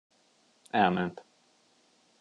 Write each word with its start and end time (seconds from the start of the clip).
Elment. 0.79 1.21